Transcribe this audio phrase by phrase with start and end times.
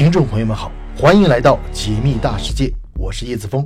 [0.00, 3.62] 听众朋友们好，欢迎来到解密大世界，我是叶子峰。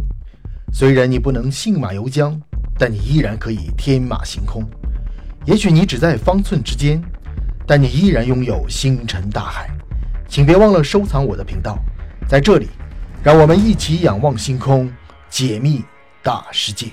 [0.72, 2.36] 虽然你不能信马由缰，
[2.76, 4.68] 但你依然可以天马行空。
[5.44, 7.00] 也许你只在方寸之间，
[7.68, 9.70] 但你依然拥有星辰大海。
[10.28, 11.78] 请别忘了收藏我的频道，
[12.26, 12.68] 在这里，
[13.22, 14.92] 让我们一起仰望星空，
[15.30, 15.84] 解密
[16.20, 16.88] 大世界。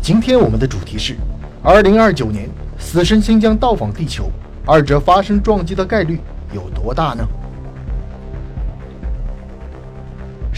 [0.00, 1.16] 今天我们的主题是：
[1.60, 2.48] 二零二九年
[2.78, 4.30] 死神星将到访地球，
[4.64, 6.20] 二者发生撞击的概率
[6.54, 7.26] 有多大呢？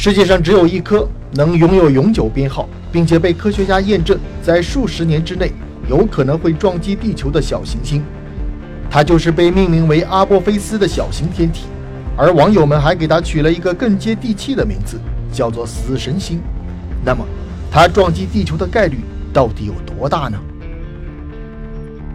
[0.02, 5.52] 世界上只有一颗能拥有永久编号，并且被科学家验证在数十年之内
[5.90, 8.02] 有可能会撞击地球的小行星，
[8.88, 11.66] 它就是被命名为阿波菲斯的小型天体，
[12.16, 14.98] 而网友们还给它取了一个更接地气的名字，
[15.30, 16.40] 叫做“死神星”。
[17.04, 17.22] 那么，
[17.70, 19.00] 它撞击地球的概率
[19.34, 20.40] 到底有多大呢？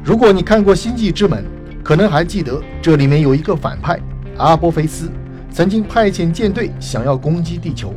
[0.03, 1.43] 如果你看过《星际之门》，
[1.83, 3.99] 可能还记得这里面有一个反派
[4.37, 5.07] 阿波菲斯。
[5.55, 7.93] 曾经派遣舰队想要攻击地球，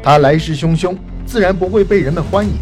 [0.00, 2.52] 他来势汹汹，自然不会被人们欢迎。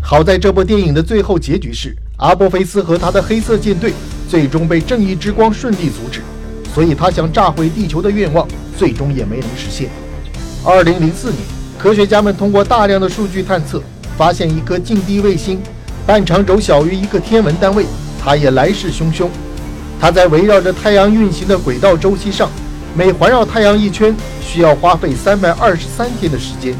[0.00, 3.92] 好在这部电影的最后结局是阿波菲斯和他的黑色舰队
[4.28, 6.20] 最终被正义之光顺利阻止，
[6.72, 9.88] 所以他想炸毁地球的愿望最终也没能实现。
[10.64, 11.40] 二零零四年，
[11.76, 13.82] 科学家们通过大量的数据探测，
[14.16, 15.60] 发现一颗近地卫星，
[16.06, 17.84] 半长轴小于一个天文单位，
[18.22, 19.26] 它也来势汹汹。
[20.00, 22.48] 它在围绕着太阳运行的轨道周期上。
[22.92, 26.74] 每环绕太阳一圈需要花费三百二十三天的时间，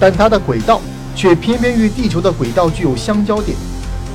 [0.00, 0.80] 但它的轨道
[1.14, 3.56] 却偏偏与地球的轨道具有相交点。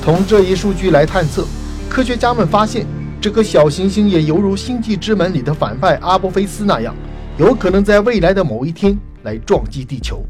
[0.04, 1.46] 从这一数据来探测，
[1.88, 2.86] 科学家们发现
[3.18, 6.94] 这颗小行星也犹如《星际之门》里的反派阿波菲斯那样，
[7.38, 10.22] 有可能在未来的某一天来撞击地球。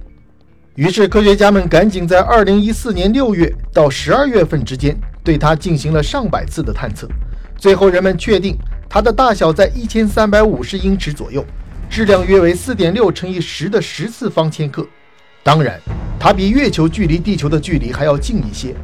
[0.76, 7.08] 于是，科学家们赶紧在二零一四年六月到十二月份之间对它进行了上百次的探测，
[7.56, 8.56] 最后人们确定。
[8.90, 11.44] 它的大小在一千三百五十英尺左右，
[11.90, 14.86] 质量约为四点六乘以十的十次方千克。
[15.42, 15.78] 当然，
[16.18, 18.74] 它比月球距离地球的距离还要近一些。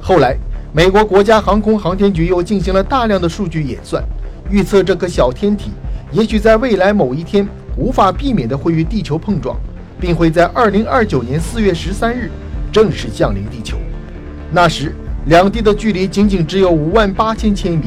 [0.00, 0.36] 后来，
[0.72, 4.02] 美国国家航空航天局又进行了大量的数据演算，
[4.50, 5.70] 预测这颗小天体
[6.10, 7.46] 也许在未来某一天
[7.76, 9.56] 无法避免的会与地球碰撞，
[10.00, 12.28] 并会在二零二九年四月十三日
[12.72, 13.76] 正式降临地球。
[14.50, 14.92] 那时，
[15.26, 17.86] 两地的距离仅仅只有五万八千千米。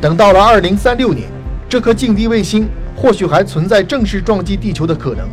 [0.00, 1.26] 等到了二零三六年，
[1.68, 5.26] 这颗近地卫星或许还存在正式撞击地球的可能。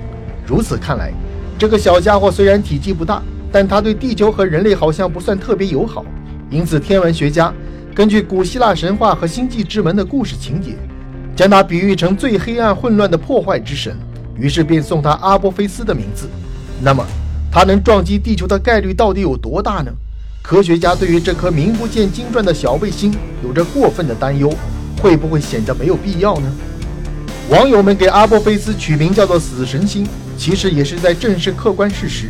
[0.48, 1.12] 如此看来，
[1.60, 6.06] 这个小家伙虽然体积不大，但它对地球和人类好像不算特别友好。
[6.50, 7.54] 因此，天文学家
[7.94, 10.76] 根据古希腊神话和星际之门的故事情节，
[11.36, 13.98] 将它比喻成最黑暗混乱的破坏之神，
[14.38, 16.30] 于是便送他阿波菲斯的名字。
[16.82, 17.06] 那么，
[17.52, 19.92] 它能撞击地球的概率到底有多大呢？
[20.44, 24.54] 科学家对于这颗名不见经传的小卫星有着过分的担忧，
[25.02, 26.52] 会不会显得没有必要呢？
[27.50, 30.06] 网友们给阿波菲斯取名叫做“死神星”，
[30.38, 32.30] 其实也是在正视客观事实。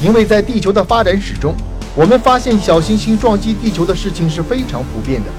[0.00, 1.52] 因为在地球的发展史中，
[1.96, 5.30] 我们发现小行星撞击地球的事情是非常普遍的，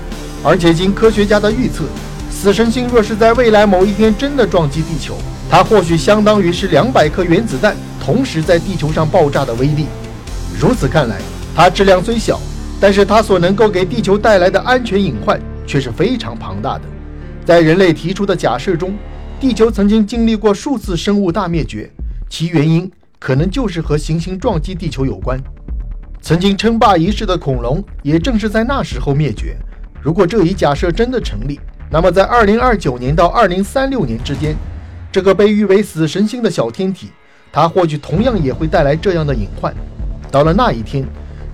[0.44, 1.86] 而且经科学家的预测，
[2.30, 5.16] 死神星若是在未来某一天真的撞击地球，
[5.50, 9.86] 它或许相当于是两百颗原子弹同时在地球上爆炸的威力。
[10.60, 11.16] 如此看来，
[11.56, 12.40] 它质量虽小，
[12.80, 16.82] 但是它所能够给地球带来的安全隐患却是非常庞大的。
[17.46, 18.94] 在人类提出的假设中，
[19.40, 21.90] 地球曾经经历过数次生物大灭绝，
[22.30, 25.40] 其原因可能就是和行星撞击地球有关。
[26.22, 29.58] 曾经称霸一世的恐龙，也正是在那时候灭绝。
[30.02, 34.56] 如果这一假设真的成立，那么在2029年到2036年之间，
[35.12, 37.10] 这个被誉为死神星的小天体，
[37.52, 39.74] 它或许同样也会带来这样的隐患。
[40.30, 41.04] 到了那一天，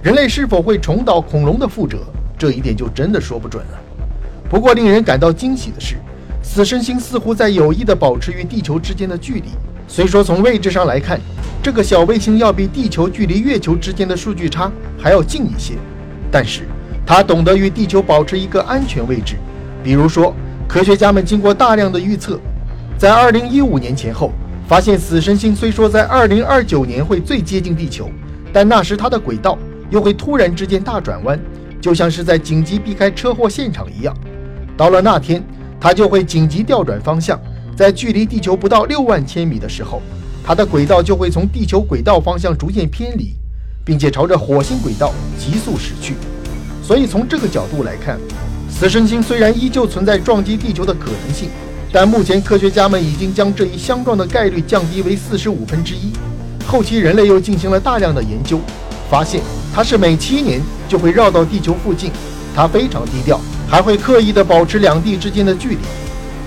[0.06, 1.98] 人类是否会重蹈恐龙的覆辙，
[2.38, 3.80] 这一点就真的说不准了。
[4.48, 5.96] 不过，令人感到惊喜的是，
[6.44, 9.46] 死神星似乎在有意地保持与地球之间的距离。
[9.88, 11.20] 虽说从位置上来看，
[11.64, 15.74] 这个小卫星要比地球距离月球之间的数据差还要近一些，
[16.30, 16.68] 但是
[17.04, 19.38] 它懂得与地球保持一个安全位置。
[19.84, 20.36] 比如说，
[20.68, 22.40] 科学家们经过大量的预测，
[22.96, 24.32] 在2015年前后，
[24.68, 28.08] 发现死神星虽说在2029年会最接近地球，
[28.53, 29.58] 但那时它的轨道。
[29.90, 31.40] 又会突然之间大转弯，
[31.79, 34.16] 就像是在紧急避开车祸现场一样。
[34.76, 35.43] 到了那天，
[35.79, 37.40] 它就会紧急调转方向，
[37.76, 40.02] 在距离地球不到六万千米的时候，
[40.43, 43.34] 它的轨道就会从地球轨道方向逐渐偏离，
[43.85, 46.16] 并且朝着火星轨道急速驶去。
[46.84, 48.20] 所以从这个角度来看，
[48.70, 51.49] 死神星虽然依旧存在撞击地球的可能性，
[51.91, 56.11] 但目前科学家们已经将这一相撞的概率降低为四十五分之一。
[56.67, 58.59] 后期人类又进行了大量的研究。
[59.08, 59.40] 发现
[59.76, 62.10] 它是每七年就会绕到地球附近，
[62.56, 63.38] 它非常低调，
[63.68, 65.80] 还会刻意的保持两地之间的距离。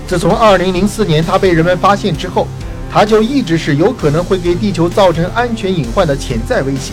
[0.07, 2.47] 自从2004年它被人们发现之后，
[2.91, 6.91] 它就一直是有可能会给地球造成安全隐患的潜在威胁。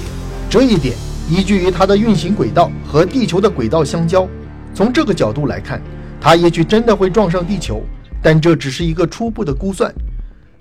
[0.51, 0.95] 这一点
[1.27, 4.29] 依据于它的运行轨道和地球的轨道相交。
[4.75, 5.81] 从这个角度来看，
[6.21, 7.83] 它也许真的会撞上地球，
[8.23, 9.91] 但这只是一个初步的估算。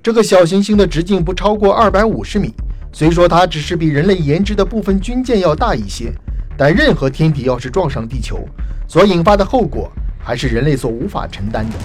[0.02, 2.54] 这个小行星的直径不超过二百五十米，
[2.98, 6.14] 虽说它只是比人类研制的部分军舰要大一些，
[6.56, 8.48] 但任何天体要是撞上地球，
[8.88, 11.76] 所引发的后果还是人类所无法承担的。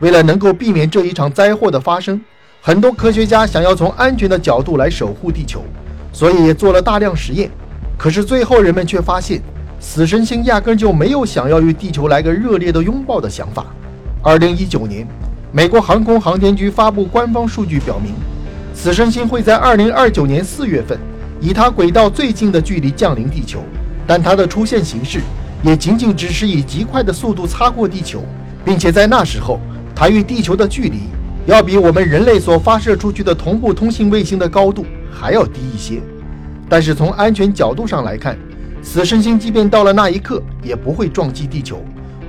[0.00, 2.20] 为了能够避免这一场灾祸的发生，
[2.60, 5.62] 很多科学家想要从安全的角度来守护地球，
[6.12, 7.48] 所以也做了大量实验。
[7.96, 9.40] 可是最后人们却发现。
[9.78, 13.66] 死神星压根就没有想要与地球来个热烈的拥抱的想法。
[14.22, 15.06] 二零一九年，
[15.52, 18.12] 美国航空航天局发布官方数据表明，
[18.74, 20.98] 死神星会在二零二九年四月份
[21.40, 23.62] 以它轨道最近的距离降临地球，
[24.06, 25.20] 但它的出现形式
[25.62, 28.24] 也仅仅只是以极快的速度擦过地球，
[28.64, 29.60] 并且在那时候，
[29.94, 31.02] 它与地球的距离
[31.46, 36.00] 要比我们人类所发射出去的同步通信卫星的高度还要低一些。
[36.68, 38.36] 但是从安全角度上来看，
[38.82, 41.82] 死神星即便到了那一刻也不会撞击地球，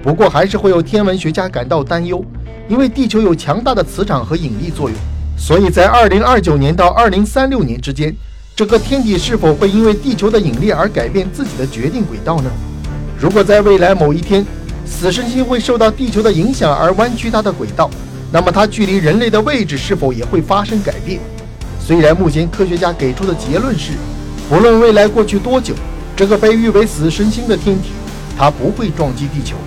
[0.04, 2.24] 不过还是会有天文学家感到担忧，
[2.68, 4.98] 因为地球有强大的磁场和引力作用，
[5.45, 8.16] 所以在二零二九年到二零三六年之间，
[8.56, 12.50] 这个天体是否会因为地球的引力而改变自己的决定轨道呢？
[13.19, 14.45] 如果在未来某一天，
[14.86, 17.90] 死神星会受到地球的影响而弯曲它的轨道，
[18.31, 21.19] 那么它距离人类的位置是否也会发生改变？
[21.78, 23.92] 虽然目前科学家给出的结论是，
[24.50, 25.74] 不论未来过去多久。
[26.16, 27.90] 这个被誉为死神星的天体，
[28.38, 29.57] 它不会撞击地球，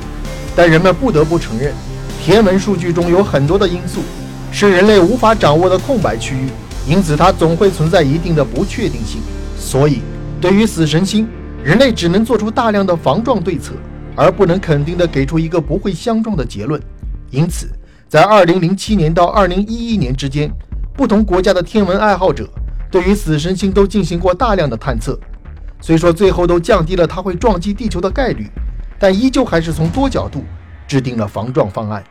[0.55, 1.71] 但人们不得不承认，
[2.25, 4.01] 天文数据中有很多的因素
[4.59, 6.49] 是人类无法掌握的空白区域，
[6.89, 9.21] 因此它总会存在一定的不确定性。
[9.59, 10.01] 所以，
[10.41, 11.29] 对于死神星，
[11.63, 13.75] 人类只能做出大量的防撞对策，
[14.15, 16.81] 而不能肯定的给出一个不会相撞的结论。
[17.31, 17.69] 因此，
[18.09, 20.51] 在2007年到2011年之间，
[20.95, 22.49] 不同国家的天文爱好者
[22.91, 25.21] 对于死神星都进行过大量的探测。
[25.83, 28.47] 虽说最后都降低了它会撞击地球的概率，
[28.99, 30.43] 但依旧还是从多角度
[30.89, 32.03] 制定了防撞方案。